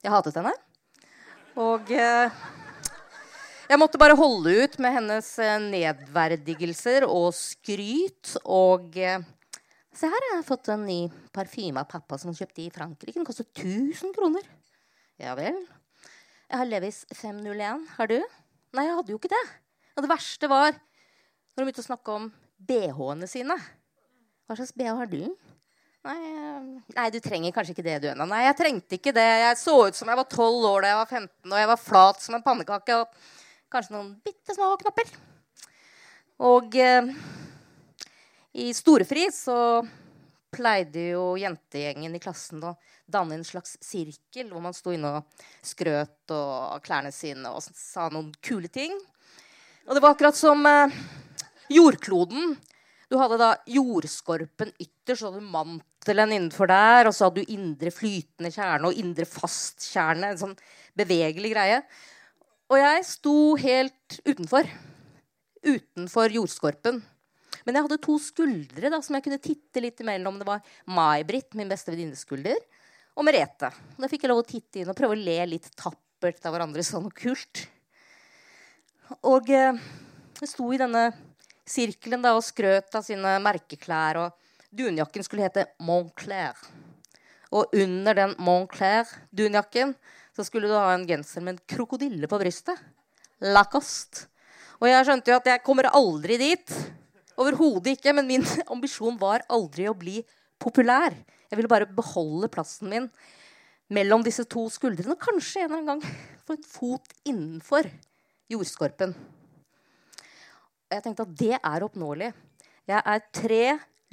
Jeg 0.02 0.14
hatet 0.14 0.40
henne. 0.40 0.54
Og 1.60 1.92
uh, 1.92 2.42
jeg 3.68 3.80
måtte 3.80 4.00
bare 4.00 4.16
holde 4.16 4.56
ut 4.64 4.80
med 4.80 4.96
hennes 4.96 5.30
uh, 5.42 5.56
nedverdigelser 5.68 7.06
og 7.08 7.32
skryt 7.36 8.38
og 8.44 8.96
Se 9.96 10.04
her, 10.12 10.24
jeg 10.28 10.36
har 10.36 10.44
fått 10.44 10.68
en 10.68 10.82
ny 10.84 11.06
parfyme 11.32 11.80
av 11.80 11.86
pappa 11.88 12.18
som 12.20 12.28
han 12.28 12.36
kjøpte 12.36 12.60
i 12.60 12.68
Frankrike. 12.68 13.16
Den 13.16 13.24
koster 13.24 13.46
1000 13.48 14.12
kroner. 14.12 14.44
Ja 15.16 15.32
vel. 15.38 15.56
Jeg 16.46 16.60
har 16.60 16.68
Levis 16.70 17.00
501. 17.10 17.86
Har 17.96 18.06
du? 18.06 18.20
Nei, 18.76 18.84
jeg 18.86 18.94
hadde 18.94 19.10
jo 19.10 19.18
ikke 19.18 19.32
det. 19.32 19.46
Og 19.96 20.04
det 20.04 20.10
verste 20.12 20.50
var 20.50 20.76
når 20.76 21.58
de 21.58 21.64
begynte 21.64 21.82
å 21.82 21.86
snakke 21.88 22.14
om 22.14 22.28
bh-ene 22.68 23.26
sine. 23.26 23.56
Hva 24.46 24.54
slags 24.54 24.74
bh 24.76 24.92
har 24.94 25.10
du? 25.10 25.24
Nei, 26.06 26.18
nei, 26.94 27.08
du 27.10 27.18
trenger 27.18 27.50
kanskje 27.50 27.74
ikke 27.74 27.86
det, 27.88 27.96
du 28.04 28.06
ennå. 28.12 28.28
Nei, 28.30 28.44
jeg 28.44 28.58
trengte 28.60 28.94
ikke 28.94 29.14
det. 29.16 29.26
Jeg 29.42 29.58
så 29.58 29.74
ut 29.88 29.98
som 29.98 30.12
jeg 30.12 30.20
var 30.20 30.28
12 30.28 30.68
år 30.70 30.84
da 30.84 30.92
jeg 30.92 31.00
var 31.00 31.10
15, 31.18 31.50
og 31.50 31.58
jeg 31.58 31.70
var 31.72 31.82
flat 31.82 32.22
som 32.22 32.38
en 32.38 32.46
pannekake. 32.46 33.00
Og 33.00 33.72
kanskje 33.74 33.96
noen 33.96 34.12
bitte 34.22 34.54
små 34.54 34.70
knapper. 34.84 35.10
Og 36.46 36.78
eh, 36.78 37.10
i 38.62 38.70
storefri 38.76 39.26
så 39.34 39.58
pleide 40.56 41.10
jo 41.12 41.24
jentegjengen 41.38 42.16
i 42.16 42.22
klassen 42.22 42.64
å 42.64 42.74
danne 43.06 43.36
en 43.36 43.44
slags 43.46 43.76
sirkel 43.84 44.48
hvor 44.50 44.64
man 44.64 44.74
sto 44.76 44.94
inne 44.94 45.18
og 45.18 45.44
skrøt 45.64 46.32
og 46.34 46.80
klærne 46.86 47.12
sine 47.14 47.52
og 47.52 47.62
sa 47.66 48.08
noen 48.12 48.32
kule 48.44 48.70
ting. 48.72 48.96
Og 49.86 49.94
det 49.94 50.02
var 50.02 50.16
akkurat 50.16 50.38
som 50.38 50.64
eh, 50.66 50.96
jordkloden. 51.70 52.56
Du 53.06 53.18
hadde 53.20 53.38
da 53.38 53.52
jordskorpen 53.70 54.72
ytterst, 54.82 55.20
så 55.20 55.28
hadde 55.28 55.44
du 55.44 55.52
mantelen 55.52 56.32
innenfor 56.34 56.66
der, 56.70 57.06
og 57.06 57.14
så 57.14 57.28
hadde 57.28 57.44
du 57.44 57.54
indre 57.54 57.92
flytende 57.94 58.50
kjerne 58.50 58.90
og 58.90 58.98
indre 58.98 59.28
fast 59.30 59.86
kjerne. 59.92 60.32
En 60.32 60.40
sånn 60.40 60.56
bevegelig 60.98 61.52
greie. 61.54 61.82
Og 62.66 62.80
jeg 62.80 63.06
sto 63.06 63.36
helt 63.62 64.18
utenfor. 64.26 64.66
Utenfor 65.66 66.34
jordskorpen. 66.34 66.98
Men 67.66 67.76
jeg 67.76 67.86
hadde 67.88 68.02
to 68.06 68.16
skuldre 68.22 68.90
da, 68.92 69.00
som 69.02 69.16
jeg 69.18 69.26
kunne 69.26 69.42
titte 69.42 69.82
litt 69.82 70.00
imellom. 70.02 70.38
Det 70.38 70.46
var 70.46 70.62
May-Britt, 70.86 71.56
min 71.58 71.70
beste 71.70 71.90
venninneskulder, 71.90 72.60
og 73.18 73.26
Merete. 73.26 73.72
Da 73.98 74.10
fikk 74.10 74.24
jeg 74.24 74.30
lov 74.30 74.44
å 74.44 74.46
titte 74.46 74.80
inn 74.80 74.90
og 74.92 74.98
prøve 74.98 75.16
å 75.16 75.18
le 75.18 75.38
litt 75.50 75.66
tappert 75.74 76.46
av 76.46 76.54
hverandre 76.54 76.84
sånn 76.86 77.10
kult. 77.16 77.66
Og 79.26 79.50
eh, 79.50 79.78
jeg 80.40 80.50
sto 80.50 80.68
i 80.70 80.78
denne 80.80 81.08
sirkelen 81.66 82.22
da, 82.22 82.36
og 82.38 82.44
skrøt 82.46 82.94
av 82.94 83.04
sine 83.06 83.36
merkeklær. 83.42 84.20
Og 84.22 84.76
dunjakken 84.76 85.26
skulle 85.26 85.46
hete 85.46 85.66
Montclair. 85.82 86.54
Og 87.56 87.74
under 87.78 88.14
den 88.18 88.36
Montclair-dunjakken 88.42 89.94
så 90.36 90.44
skulle 90.44 90.68
du 90.68 90.76
ha 90.76 90.92
en 90.92 91.06
genser 91.08 91.42
med 91.42 91.56
en 91.56 91.64
krokodille 91.74 92.28
på 92.30 92.38
brystet. 92.40 92.78
Lacoste. 93.42 94.28
Og 94.82 94.90
jeg 94.90 95.06
skjønte 95.08 95.32
jo 95.32 95.38
at 95.40 95.48
jeg 95.48 95.64
kommer 95.64 95.88
aldri 95.88 96.36
dit. 96.40 96.72
Overhodet 97.40 97.96
ikke. 97.96 98.14
Men 98.16 98.28
min 98.28 98.46
ambisjon 98.74 99.18
var 99.20 99.44
aldri 99.52 99.88
å 99.90 99.96
bli 99.96 100.20
populær. 100.62 101.14
Jeg 101.50 101.58
ville 101.58 101.70
bare 101.70 101.88
beholde 101.88 102.50
plassen 102.52 102.90
min 102.92 103.10
mellom 103.92 104.24
disse 104.26 104.44
to 104.50 104.66
skuldrene. 104.72 105.14
Og 105.14 105.22
kanskje 105.22 105.64
en 105.64 105.70
eller 105.70 105.82
annen 105.82 105.90
gang 105.92 106.20
få 106.46 106.56
en 106.56 106.70
fot 106.70 107.16
innenfor 107.26 107.90
jordskorpen. 108.52 109.16
Og 110.86 110.94
Jeg 110.94 111.02
tenkte 111.02 111.26
at 111.26 111.36
det 111.38 111.54
er 111.58 111.84
oppnåelig. 111.86 112.32
Jeg 112.86 113.02
er 113.02 113.28
tre 113.34 113.62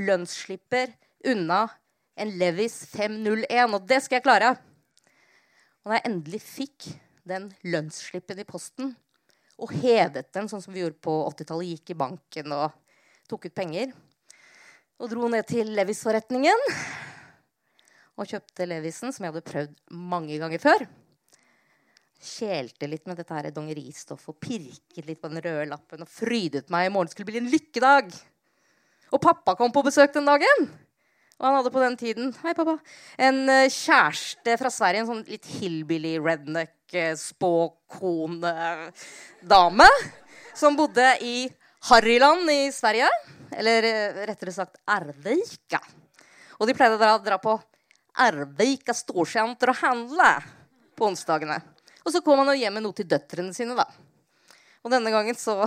lønnsslipper 0.01 0.93
unna 1.29 1.67
en 2.17 2.31
Levis 2.37 2.83
501, 2.93 3.73
og 3.73 3.85
det 3.89 3.99
skal 4.03 4.19
jeg 4.19 4.25
klare. 4.25 4.53
Og 5.83 5.91
da 5.91 5.99
jeg 5.99 6.09
endelig 6.09 6.41
fikk 6.41 6.89
den 7.27 7.49
lønnsslippen 7.65 8.41
i 8.41 8.47
posten, 8.47 8.93
og 9.61 9.73
hevet 9.83 10.31
den 10.33 10.49
sånn 10.49 10.63
som 10.63 10.73
vi 10.73 10.81
gjorde 10.81 11.01
på 11.03 11.13
80-tallet, 11.29 11.75
gikk 11.75 11.93
i 11.93 11.99
banken 11.99 12.55
og 12.55 12.73
tok 13.29 13.49
ut 13.49 13.55
penger, 13.55 13.93
og 15.01 15.09
dro 15.11 15.29
ned 15.31 15.45
til 15.49 15.71
Levis-forretningen 15.75 16.59
og 18.13 18.29
kjøpte 18.29 18.67
Levisen, 18.69 19.13
som 19.13 19.25
jeg 19.25 19.33
hadde 19.33 19.49
prøvd 19.49 19.73
mange 20.11 20.35
ganger 20.41 20.61
før. 20.61 20.79
Kjelte 22.23 22.87
litt 22.87 23.07
med 23.09 23.17
dette 23.19 23.35
her 23.35 23.49
dongeristoffet 23.51 24.29
og 24.31 24.41
pirket 24.43 25.05
litt 25.07 25.21
på 25.21 25.29
den 25.31 25.43
røde 25.43 25.71
lappen 25.71 26.03
og 26.05 26.11
frydet 26.11 26.69
meg. 26.71 26.81
I 26.87 26.93
morgen 26.93 27.11
skulle 27.11 27.29
bli 27.31 27.41
en 27.41 27.51
lykkedag. 27.51 28.05
Og 29.13 29.19
pappa 29.21 29.51
kom 29.59 29.71
på 29.73 29.85
besøk 29.85 30.11
den 30.15 30.29
dagen. 30.29 30.59
Og 31.39 31.45
han 31.47 31.55
hadde 31.57 31.73
på 31.73 31.83
den 31.83 31.97
tiden 31.99 32.25
hei 32.43 32.53
pappa, 32.55 32.75
en 33.17 33.49
eh, 33.51 33.73
kjæreste 33.73 34.51
fra 34.61 34.69
Sverige. 34.71 34.99
En 35.03 35.09
sånn 35.09 35.27
litt 35.27 35.47
hillbilly, 35.57 36.13
redneck, 36.21 36.77
uh, 36.93 37.15
spåkone-dame. 37.19 39.89
Som 40.55 40.77
bodde 40.77 41.17
i 41.25 41.49
Harryland 41.89 42.49
i 42.51 42.71
Sverige. 42.71 43.09
Eller 43.51 43.83
eh, 43.83 44.23
rettere 44.27 44.53
sagt 44.55 44.79
Ervika. 44.89 45.81
Og 46.59 46.69
de 46.69 46.75
pleide 46.77 46.97
å 46.97 47.19
dra, 47.21 47.37
på 47.41 47.57
Ervika 48.23 48.95
storsenter 48.95 49.73
og 49.73 49.79
handle 49.81 50.31
på 50.97 51.09
onsdagene. 51.09 51.59
Og 52.03 52.13
så 52.13 52.21
kom 52.23 52.41
han 52.41 52.53
jo 52.53 52.61
hjem 52.61 52.77
med 52.77 52.85
noe 52.85 52.95
til 52.97 53.07
døtrene 53.09 53.53
sine, 53.55 53.75
da. 53.77 53.87
Og 54.83 54.91
denne 54.91 55.11
gangen 55.13 55.37
så 55.39 55.63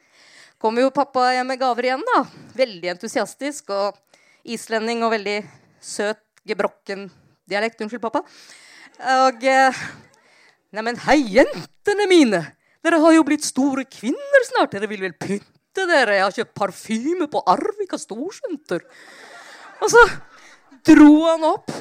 kom 0.62 0.78
jo 0.80 0.92
pappa 0.94 1.28
hjem 1.36 1.50
med 1.52 1.60
gaver 1.60 1.90
igjen, 1.90 2.06
da. 2.14 2.22
Veldig 2.56 2.92
entusiastisk 2.94 3.70
og 3.74 3.98
islending 4.46 5.04
og 5.06 5.14
veldig 5.16 5.40
søt, 5.82 6.22
gebrokken 6.46 7.08
dialekt. 7.50 7.82
Unnskyld, 7.82 8.04
pappa. 8.06 8.22
Og 9.26 9.44
eh, 9.44 9.86
Neimen, 10.76 10.98
hei, 11.06 11.20
jentene 11.38 12.08
mine! 12.10 12.40
Dere 12.84 12.98
har 13.02 13.14
jo 13.16 13.22
blitt 13.26 13.42
store 13.46 13.82
kvinner 13.90 14.44
snart. 14.46 14.74
Dere 14.74 14.86
vil 14.90 15.02
vel 15.02 15.14
pynte 15.18 15.55
dere? 15.84 16.16
Jeg 16.16 16.24
har 16.24 16.36
kjøpt 16.38 16.56
parfyme 16.56 17.28
på 17.30 17.42
Arvika 17.52 17.98
storsenter. 18.00 18.86
Og 19.84 19.92
så 19.92 20.02
dro 20.86 21.12
han 21.26 21.44
opp 21.50 21.72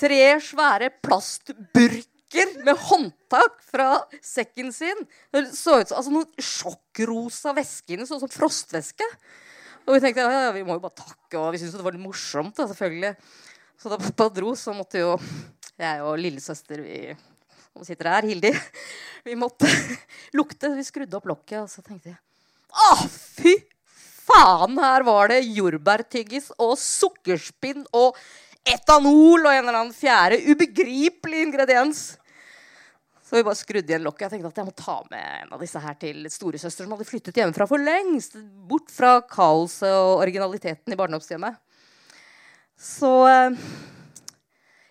tre 0.00 0.22
svære 0.44 0.90
plastburker 1.02 2.54
med 2.64 2.78
håndtak 2.86 3.58
fra 3.66 3.88
sekken 4.22 4.70
sin. 4.72 5.02
Det 5.34 5.48
så 5.52 5.80
ut 5.80 5.90
som 5.90 5.98
altså, 5.98 6.14
noen 6.14 6.46
sjokkrosa 6.50 7.54
væske 7.56 7.96
inni, 7.96 8.06
sånn 8.08 8.22
som 8.22 8.32
frostvæske. 8.32 9.08
Og 9.86 9.96
vi 9.96 10.02
tenkte 10.04 10.22
ja, 10.22 10.46
ja, 10.46 10.54
vi 10.54 10.62
må 10.66 10.76
jo 10.76 10.84
bare 10.84 11.00
takke, 11.02 11.40
og 11.40 11.50
vi 11.54 11.60
syntes 11.60 11.74
det 11.80 11.86
var 11.86 11.96
litt 11.96 12.04
morsomt. 12.04 12.54
Da, 12.56 12.68
selvfølgelig. 12.70 13.14
Så 13.80 13.90
da 13.90 13.98
pappa 14.00 14.28
dro, 14.36 14.54
så 14.58 14.76
måtte 14.76 15.02
jo 15.02 15.14
jeg 15.80 16.04
og 16.04 16.18
lillesøster 16.20 16.84
vi 16.84 17.02
som 17.70 17.86
sitter 17.86 18.10
her, 18.10 18.26
Hildi, 18.26 18.50
vi 19.24 19.36
måtte 19.38 19.68
lukte. 20.38 20.74
Vi 20.76 20.84
skrudde 20.86 21.16
opp 21.16 21.30
lokket, 21.30 21.62
og 21.62 21.70
så 21.72 21.84
tenkte 21.86 22.12
jeg 22.12 22.29
Å, 22.70 22.92
fy 23.08 23.56
faen! 24.30 24.78
Her 24.80 25.04
var 25.06 25.32
det 25.32 25.42
jordbærtyggis 25.46 26.52
og 26.58 26.76
sukkerspinn 26.80 27.84
og 27.96 28.18
etanol 28.68 29.46
og 29.46 29.52
en 29.52 29.62
eller 29.64 29.78
annen 29.78 29.96
fjerde 29.96 30.40
ubegripelig 30.50 31.46
ingrediens. 31.48 32.02
Så 33.30 33.38
vi 33.38 33.44
bare 33.46 33.54
skrudde 33.54 33.92
igjen 33.92 34.02
lokket. 34.02 34.26
Jeg 34.26 34.32
tenkte 34.32 34.50
at 34.50 34.56
jeg 34.58 34.66
må 34.66 34.74
ta 34.74 34.96
med 35.06 35.26
en 35.44 35.52
av 35.54 35.60
disse 35.62 35.78
her 35.78 35.94
til 36.02 36.24
storesøster 36.32 36.82
som 36.82 36.96
hadde 36.96 37.06
flyttet 37.06 37.36
hjemmefra 37.38 37.66
for 37.70 37.78
lengst. 37.78 38.34
Bort 38.66 38.90
fra 38.90 39.20
kaoset 39.22 39.92
og 39.94 40.24
originaliteten 40.24 40.90
i 40.90 40.98
barndomshjemmet. 40.98 41.60
Så 42.74 43.12
eh, 43.30 43.60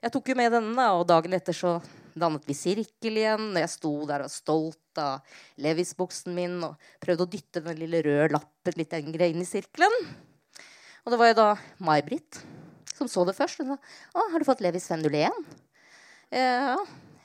jeg 0.05 0.13
tok 0.13 0.31
jo 0.31 0.37
med 0.39 0.55
denne, 0.55 0.85
og 0.95 1.03
dagen 1.09 1.35
etter 1.35 1.57
så 1.57 1.73
dannet 2.15 2.45
vi 2.47 2.55
sirkel 2.57 3.19
igjen. 3.19 3.51
Jeg 3.59 3.71
sto 3.73 3.91
der 4.09 4.23
og 4.23 4.29
var 4.29 4.33
stolt 4.33 5.01
av 5.01 5.35
Levis-buksen 5.61 6.33
min 6.35 6.57
og 6.65 6.89
prøvde 7.03 7.27
å 7.27 7.31
dytte 7.31 7.63
den 7.65 7.79
lille 7.81 8.01
røde 8.05 8.33
lappen 8.35 8.79
litt 8.79 8.95
lenger 8.95 9.27
inn 9.29 9.43
i 9.43 9.47
sirkelen. 9.47 10.09
Og 11.05 11.13
det 11.13 11.19
var 11.21 11.31
jo 11.31 11.37
da 11.39 11.49
May-Britt 11.83 12.41
som 12.99 13.07
så 13.07 13.23
det 13.27 13.37
først. 13.37 13.61
Hun 13.61 13.75
sa 13.75 13.77
'Å, 13.77 14.31
har 14.31 14.39
du 14.39 14.45
fått 14.45 14.61
Levis 14.61 14.87
501?' 14.87 15.31
Ja. 16.31 16.75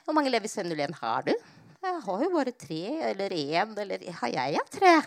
'Hvor 0.05 0.13
mange 0.13 0.31
Levis 0.31 0.55
501 0.55 0.95
har 1.01 1.23
du?' 1.23 1.35
'Jeg 1.35 2.01
har 2.05 2.23
jo 2.23 2.29
bare 2.31 2.51
tre 2.51 2.83
eller 3.11 3.29
én, 3.29 3.77
eller 3.77 3.99
har 4.11 4.29
jeg 4.29 4.53
ja, 4.53 4.63
tre?' 4.71 5.03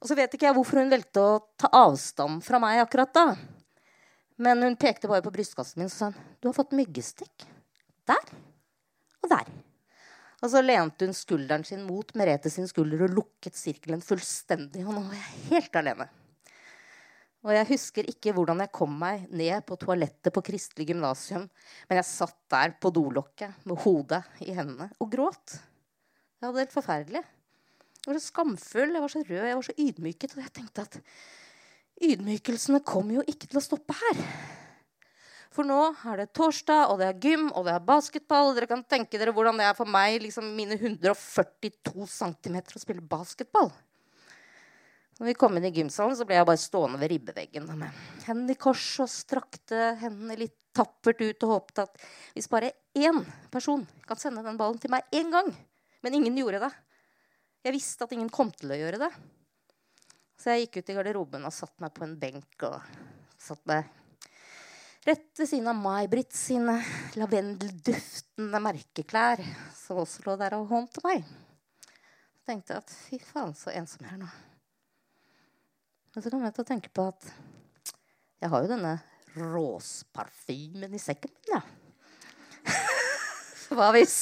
Og 0.00 0.08
så 0.08 0.14
vet 0.14 0.34
ikke 0.34 0.46
jeg 0.46 0.54
hvorfor 0.54 0.78
hun 0.78 0.90
valgte 0.90 1.18
å 1.18 1.42
ta 1.58 1.68
avstand 1.72 2.42
fra 2.44 2.58
meg 2.58 2.80
akkurat 2.80 3.12
da. 3.12 3.36
Men 4.38 4.62
hun 4.62 4.76
pekte 4.76 5.08
bare 5.08 5.22
på 5.22 5.32
brystkassen 5.34 5.78
min 5.78 5.90
og 5.90 5.92
sa 5.92 6.10
'Du 6.10 6.48
har 6.48 6.54
fått 6.54 6.76
myggestikk. 6.76 7.57
Der 8.08 8.36
og 9.22 9.30
der'. 9.30 9.54
Og 10.38 10.50
så 10.52 10.62
lente 10.62 11.06
hun 11.06 11.16
skulderen 11.16 11.64
sin 11.66 11.82
mot 11.82 12.14
Merete 12.14 12.50
sin 12.50 12.68
skulder 12.70 13.08
og 13.08 13.14
lukket 13.16 13.56
sirkelen 13.58 14.04
fullstendig. 14.04 14.84
Og 14.86 14.94
nå 14.94 15.02
var 15.08 15.16
jeg 15.18 15.46
helt 15.50 15.78
alene. 15.80 16.06
Og 17.46 17.54
jeg 17.54 17.68
husker 17.70 18.06
ikke 18.10 18.34
hvordan 18.34 18.62
jeg 18.64 18.74
kom 18.74 18.94
meg 18.98 19.26
ned 19.30 19.62
på 19.66 19.78
toalettet 19.78 20.34
på 20.34 20.42
Kristelig 20.42 20.88
gymnasium, 20.90 21.46
men 21.88 22.00
jeg 22.00 22.08
satt 22.08 22.38
der 22.50 22.74
på 22.82 22.90
dolokket 22.94 23.66
med 23.66 23.78
hodet 23.84 24.24
i 24.42 24.54
hendene 24.56 24.90
og 24.98 25.10
gråt. 25.12 25.58
Det 26.38 26.50
helt 26.54 26.74
forferdelig. 26.74 27.22
Jeg 27.22 28.12
var 28.12 28.18
så 28.18 28.30
skamfull, 28.30 28.94
jeg 28.94 29.02
var 29.02 29.12
så 29.12 29.22
rød, 29.22 29.46
jeg 29.46 29.58
var 29.58 29.66
så 29.66 29.76
ydmyket. 29.78 30.36
Og 30.36 30.42
jeg 30.44 30.54
tenkte 30.54 30.86
at 30.86 31.00
ydmykelsene 32.08 32.82
kommer 32.86 33.18
jo 33.18 33.26
ikke 33.26 33.50
til 33.50 33.60
å 33.60 33.64
stoppe 33.64 33.96
her. 33.98 34.22
For 35.54 35.66
nå 35.66 35.78
er 36.06 36.20
det 36.20 36.30
torsdag, 36.36 36.92
og 36.92 37.00
det 37.00 37.08
er 37.08 37.20
gym, 37.24 37.48
og 37.56 37.64
det 37.66 37.74
er 37.74 37.84
basketball. 37.84 38.52
Dere 38.56 38.68
kan 38.70 38.84
tenke 38.84 39.20
dere 39.20 39.32
hvordan 39.34 39.60
det 39.60 39.68
er 39.68 39.76
for 39.78 39.88
meg, 39.88 40.20
liksom 40.22 40.50
mine 40.56 40.76
142 40.76 42.08
cm, 42.12 42.58
å 42.60 42.82
spille 42.82 43.04
basketball. 43.04 43.72
Når 45.18 45.32
vi 45.32 45.34
kom 45.34 45.56
inn 45.58 45.66
i 45.66 45.72
gymsalen, 45.74 46.14
så 46.14 46.22
ble 46.28 46.36
jeg 46.36 46.46
bare 46.46 46.60
stående 46.62 47.00
ved 47.00 47.10
ribbeveggen 47.10 47.64
med 47.80 48.02
hendene 48.28 48.54
i 48.54 48.60
kors 48.60 48.84
og 49.02 49.08
strakte 49.10 49.96
hendene 49.98 50.36
litt 50.38 50.54
tappert 50.78 51.18
ut 51.18 51.46
og 51.46 51.54
håpet 51.56 51.80
at 51.82 52.04
hvis 52.36 52.46
bare 52.52 52.70
én 52.94 53.24
person 53.50 53.82
kan 54.06 54.20
sende 54.20 54.44
den 54.46 54.60
ballen 54.60 54.78
til 54.78 54.92
meg 54.94 55.08
én 55.10 55.32
gang 55.34 55.50
Men 55.98 56.14
ingen 56.14 56.36
gjorde 56.38 56.60
det. 56.62 56.70
Jeg 57.66 57.74
visste 57.74 58.06
at 58.06 58.12
ingen 58.14 58.28
kom 58.30 58.52
til 58.54 58.70
å 58.70 58.76
gjøre 58.78 59.00
det. 59.02 59.08
Så 60.38 60.52
jeg 60.52 60.68
gikk 60.68 60.78
ut 60.78 60.92
i 60.92 60.94
garderoben 60.94 61.48
og 61.48 61.54
satte 61.56 61.82
meg 61.82 61.90
på 61.96 62.04
en 62.06 62.14
benk 62.20 62.62
og 62.68 62.78
satt 63.42 63.64
meg 63.66 63.88
rett 65.08 65.40
ved 65.40 65.48
siden 65.48 65.68
av 65.70 65.78
May-Britt 65.80 66.34
sine 66.36 66.74
lavendelduftende 67.16 68.60
merkeklær, 68.60 69.40
som 69.76 70.02
også 70.02 70.24
lå 70.26 70.34
der 70.40 70.56
og 70.58 70.68
håndte 70.68 71.00
meg. 71.06 71.24
Så 72.36 72.50
tenkte 72.50 72.74
jeg 72.74 72.82
at 72.82 72.92
fy 72.92 73.20
faen, 73.22 73.54
så 73.56 73.72
ensom 73.72 74.04
jeg 74.04 74.16
er 74.16 74.20
nå. 74.20 74.28
Men 76.12 76.24
så 76.24 76.32
kom 76.32 76.44
jeg 76.44 76.56
til 76.56 76.64
å 76.64 76.68
tenke 76.72 76.92
på 76.92 77.06
at 77.08 77.30
jeg 78.42 78.52
har 78.52 78.64
jo 78.64 78.70
denne 78.70 78.92
råsparfymen 79.38 80.94
i 80.96 81.00
sekken 81.00 81.32
min, 81.32 81.56
ja. 81.56 81.62
Hva 83.78 83.92
hvis 83.94 84.18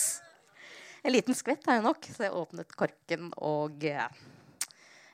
En 1.07 1.15
liten 1.15 1.37
skvett 1.39 1.67
er 1.71 1.79
jo 1.79 1.87
nok, 1.87 2.07
så 2.11 2.27
jeg 2.27 2.35
åpnet 2.35 2.73
korken 2.79 3.29
og 3.39 3.85
eh, 3.87 4.07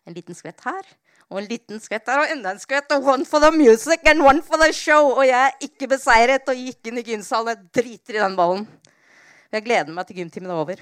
En 0.08 0.16
liten 0.16 0.36
skvett 0.36 0.64
her, 0.64 0.88
og 1.32 1.40
en 1.40 1.48
liten 1.48 1.80
skvett 1.80 2.04
der, 2.06 2.22
og 2.22 2.32
enda 2.34 2.52
en 2.52 2.60
skvett. 2.60 2.92
Og 2.94 3.08
one 3.14 3.26
for 3.28 3.42
the 3.42 3.50
music 3.56 4.04
and 4.10 4.22
one 4.22 4.44
for 4.44 4.60
the 4.60 4.70
show. 4.76 5.14
Og 5.16 5.24
jeg 5.26 5.38
er 5.48 5.66
ikke 5.66 5.88
beseiret 5.94 6.48
og 6.52 6.58
gikk 6.60 6.92
inn 6.92 7.00
i 7.00 7.06
gymsalen. 7.06 7.56
Jeg 7.56 7.82
driter 7.82 8.18
i 8.18 8.22
den 8.22 8.36
ballen. 8.38 8.66
Jeg 9.52 9.64
gleder 9.64 9.92
meg 9.96 10.08
til 10.08 10.20
gymtimen 10.20 10.52
er 10.52 10.60
over. 10.60 10.80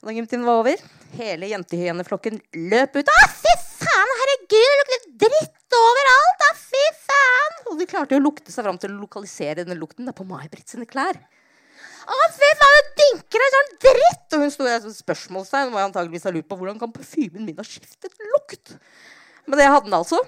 Og 0.00 0.08
da 0.08 0.14
gymtimen 0.16 0.46
var 0.48 0.62
over, 0.62 0.80
hele 1.12 1.48
jentehyeneflokken 1.50 2.38
løp 2.72 2.94
ut. 2.96 3.10
Å, 3.12 3.26
fy 3.36 3.52
faen, 3.82 4.12
herregud, 4.22 4.78
det 4.80 4.86
lukter 4.94 5.26
dritt 5.26 5.76
overalt! 5.76 6.44
Å, 6.46 6.54
fy 6.56 6.84
faen! 7.04 7.58
Og 7.68 7.76
de 7.80 7.86
klarte 7.90 8.16
jo 8.16 8.20
å 8.22 8.24
lukte 8.24 8.52
seg 8.52 8.64
fram 8.64 8.80
til 8.80 8.94
å 8.94 9.00
lokalisere 9.02 9.60
denne 9.60 9.76
lukten 9.76 10.08
da, 10.08 10.14
på 10.16 10.24
May-Britt 10.28 10.72
sine 10.72 10.88
klær. 10.88 11.20
Å, 11.20 12.16
fy 12.32 12.48
faen, 12.62 12.78
det 12.78 13.02
dynker 13.02 13.44
en 13.44 13.54
sånn 13.56 13.70
dritt! 13.84 14.24
Og 14.32 14.44
hun 14.46 14.54
sto 14.54 14.64
der 14.64 14.80
som 14.86 14.96
spørsmålstegn. 14.96 15.72
Må 15.72 15.82
jeg 15.82 15.90
antageligvis 15.90 16.24
ha 16.28 16.32
lurt 16.32 16.48
på 16.48 16.56
hvordan 16.60 16.80
kan 16.80 16.96
parfymen 16.96 17.44
min 17.44 17.60
ha 17.60 17.66
skiftet 17.66 18.16
lukt? 18.32 18.76
Men 19.50 19.58
det 19.58 19.66
hadde 19.66 19.88
den 19.88 19.96
altså. 19.98 20.20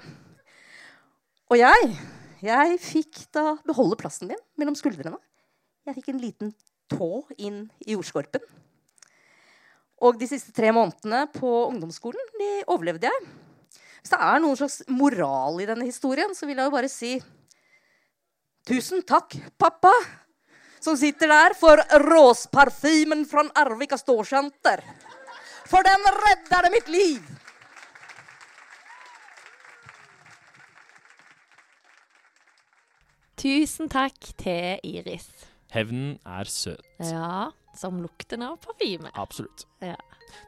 Og 1.53 1.61
jeg, 1.61 1.91
jeg 2.43 2.79
fikk 2.83 3.21
da 3.37 3.53
beholde 3.63 3.99
plassen 4.01 4.33
min 4.33 4.41
mellom 4.59 4.75
skuldrene. 4.75 5.15
Jeg 5.87 5.95
fikk 5.99 6.09
en 6.11 6.23
liten 6.23 6.51
tå 6.91 7.23
inn 7.39 7.69
i 7.87 7.95
jordskorpen. 7.95 8.43
Og 10.03 10.19
de 10.19 10.27
siste 10.27 10.51
tre 10.57 10.73
månedene 10.75 11.29
på 11.31 11.51
ungdomsskolen 11.69 12.33
de 12.41 12.49
overlevde 12.67 13.07
jeg. 13.07 13.29
Hvis 14.03 14.11
det 14.11 14.19
er 14.27 14.43
noen 14.43 14.59
slags 14.59 14.81
moral 14.91 15.63
i 15.63 15.69
denne 15.71 15.87
historien, 15.87 16.35
så 16.35 16.49
vil 16.49 16.59
jeg 16.59 16.67
jo 16.67 16.75
bare 16.75 16.91
si 16.91 17.13
Tusen 18.67 19.03
takk, 19.03 19.35
pappa, 19.59 19.91
som 20.83 20.95
sitter 20.99 21.31
der 21.31 21.55
for 21.59 21.81
råsparfymen 21.99 23.25
fra 23.27 23.43
Arvika 23.59 23.99
storsenter. 23.99 24.83
For 25.67 25.83
den 25.87 26.07
redder 26.19 26.69
mitt 26.71 26.91
liv. 26.91 27.42
Tusen 33.43 33.89
takk 33.91 34.15
til 34.39 34.79
Iris. 34.87 35.25
Hevnen 35.73 36.19
er 36.29 36.47
søt. 36.47 36.85
Ja, 37.03 37.49
som 37.75 37.97
lukten 38.05 38.45
av 38.47 38.59
parfyme. 38.63 39.11
Absolutt. 39.19 39.65
Ja. 39.83 39.97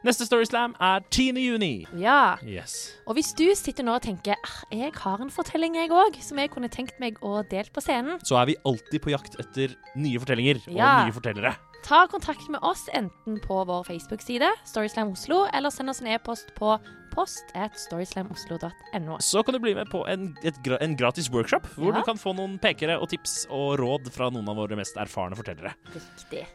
Neste 0.05 0.23
Storyslam 0.25 0.77
er 0.81 1.03
10. 1.11 1.35
juni. 1.43 1.73
Ja. 1.99 2.37
Yes. 2.45 2.93
Og 3.05 3.17
hvis 3.17 3.33
du 3.37 3.43
sitter 3.57 3.83
nå 3.85 3.97
og 3.97 4.05
tenker 4.05 4.37
ah, 4.39 4.55
jeg 4.73 4.93
har 4.95 5.21
en 5.21 5.33
fortelling 5.33 5.75
jeg 5.77 5.91
òg, 5.93 6.15
som 6.23 6.39
jeg 6.41 6.53
kunne 6.53 6.69
tenkt 6.71 6.95
meg 7.03 7.19
å 7.25 7.41
dele 7.51 7.67
på 7.73 7.83
scenen, 7.83 8.21
Så 8.23 8.37
er 8.39 8.45
vi 8.53 8.55
alltid 8.65 9.01
på 9.03 9.11
jakt 9.11 9.35
etter 9.43 9.75
nye 9.97 10.21
fortellinger 10.23 10.63
og 10.69 10.77
Ja. 10.79 11.03
nye 11.05 11.13
fortellere. 11.13 11.55
ta 11.83 12.07
kontakt 12.07 12.47
med 12.49 12.63
oss 12.63 12.87
enten 12.93 13.39
på 13.43 13.59
vår 13.67 13.83
Facebook-side, 13.85 14.47
Storyslam 14.65 15.11
Oslo, 15.11 15.45
eller 15.53 15.69
send 15.69 15.89
oss 15.89 16.01
en 16.01 16.07
e-post 16.07 16.55
på 16.55 16.79
post 17.15 17.51
at 17.55 17.77
storyslamoslo.no. 17.79 19.17
Så 19.23 19.43
kan 19.45 19.55
du 19.55 19.61
bli 19.63 19.73
med 19.77 19.89
på 19.91 20.03
en, 20.11 20.33
et, 20.43 20.59
en 20.81 20.97
gratis 20.99 21.31
workshop, 21.33 21.67
hvor 21.77 21.93
Ja. 21.93 21.99
du 21.99 22.03
kan 22.07 22.19
få 22.21 22.35
noen 22.35 22.59
pekere 22.59 22.99
og 22.99 23.09
tips 23.09 23.45
og 23.49 23.79
råd 23.79 24.11
fra 24.13 24.29
noen 24.29 24.47
av 24.51 24.59
våre 24.59 24.77
mest 24.77 24.97
erfarne 25.01 25.35
fortellere. 25.39 25.73
Riktig. 25.95 26.45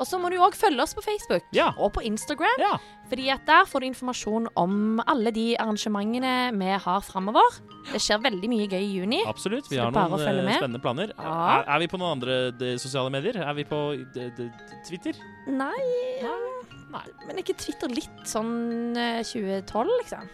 Og 0.00 0.06
så 0.08 0.16
må 0.16 0.30
du 0.32 0.38
òg 0.40 0.54
følge 0.56 0.80
oss 0.80 0.94
på 0.96 1.02
Facebook 1.04 1.44
Ja. 1.52 1.74
og 1.76 1.92
på 1.92 2.00
Instagram. 2.08 2.56
Ja. 2.58 2.78
Fordi 3.10 3.28
at 3.28 3.44
der 3.44 3.66
får 3.68 3.80
du 3.80 3.86
informasjon 3.90 4.48
om 4.56 5.00
alle 5.06 5.30
de 5.30 5.56
arrangementene 5.60 6.56
vi 6.56 6.70
har 6.86 7.00
framover. 7.04 7.60
Det 7.92 8.00
skjer 8.00 8.22
veldig 8.24 8.48
mye 8.48 8.66
gøy 8.70 8.80
i 8.80 8.94
juni. 8.96 9.20
Absolutt. 9.28 9.68
Vi 9.68 9.76
har 9.76 9.92
noen 9.92 10.16
eh, 10.16 10.56
spennende 10.56 10.80
planer. 10.80 11.12
Ja. 11.18 11.60
Er, 11.60 11.68
er 11.76 11.78
vi 11.84 11.90
på 11.92 12.00
noen 12.00 12.16
andre 12.16 12.38
de, 12.56 12.78
sosiale 12.80 13.12
medier? 13.12 13.36
Er 13.44 13.52
vi 13.52 13.64
på 13.68 13.82
de, 14.14 14.30
de, 14.38 14.48
Twitter? 14.88 15.20
Nei, 15.46 15.76
Nei. 16.90 17.04
men 17.26 17.36
er 17.38 17.44
ikke 17.44 17.58
Twitter 17.60 17.88
litt 17.94 18.22
sånn 18.28 18.96
eh, 18.98 19.22
2012, 19.22 19.96
liksom? 20.02 20.28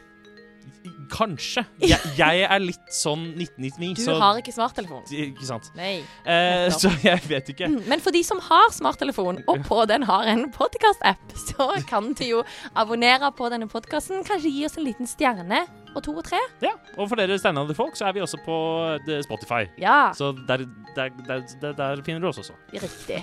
Kanskje. 1.12 1.62
Jeg, 1.82 1.98
jeg 2.18 2.42
er 2.46 2.62
litt 2.62 2.88
sånn 2.94 3.22
1999, 3.38 3.92
Du 3.98 4.02
så 4.02 4.16
har 4.18 4.38
ikke 4.40 4.54
smarttelefon. 4.54 5.04
Ikke 5.14 5.46
sant. 5.46 5.68
Nei. 5.78 6.00
Eh, 6.26 6.66
Nettopp. 6.66 6.80
så 6.82 6.90
jeg 7.04 7.22
vet 7.30 7.50
ikke. 7.54 7.68
Men 7.86 8.02
for 8.02 8.14
de 8.14 8.22
som 8.26 8.40
har 8.42 8.72
smarttelefon, 8.74 9.40
og 9.46 9.62
på 9.68 9.78
den 9.90 10.06
har 10.08 10.26
en 10.32 10.46
podkast-app, 10.54 11.36
så 11.46 11.68
kan 11.90 12.10
du 12.18 12.24
jo 12.26 12.42
abonnere 12.74 13.30
på 13.38 13.50
denne 13.52 13.70
podkasten. 13.70 14.24
Kanskje 14.26 14.50
gi 14.56 14.66
oss 14.66 14.78
en 14.80 14.86
liten 14.88 15.10
stjerne 15.10 15.62
og 15.96 16.02
to 16.04 16.12
og 16.18 16.26
tre. 16.26 16.42
Ja, 16.64 16.74
Og 16.98 17.06
for 17.08 17.16
dere 17.20 17.38
steinalderfolk 17.40 17.96
så 17.96 18.10
er 18.10 18.18
vi 18.18 18.26
også 18.26 18.42
på 18.44 18.58
eh, 19.06 19.22
Spotify. 19.26 19.64
Ja, 19.80 20.10
Så 20.18 20.32
der, 20.48 20.66
der, 20.98 21.14
der, 21.26 21.46
der, 21.62 21.78
der 21.78 22.06
finner 22.06 22.26
du 22.26 22.32
oss 22.34 22.42
også. 22.42 22.58
riktig. 22.74 23.22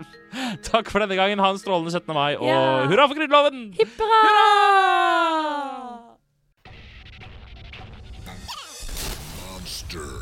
Takk 0.70 0.90
for 0.90 0.98
denne 1.04 1.16
gangen. 1.18 1.38
Ha 1.42 1.50
en 1.52 1.58
strålende 1.60 1.90
17. 1.94 2.14
mai, 2.16 2.34
og 2.36 2.46
Ja. 2.48 2.86
hurra 2.88 3.06
for 3.08 3.14
Grunnloven! 3.18 3.72
Hipp 3.78 3.98
hurra! 4.00 4.48
Monster. 9.50 10.21